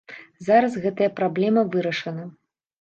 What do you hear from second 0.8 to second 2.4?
гэтая праблема вырашана.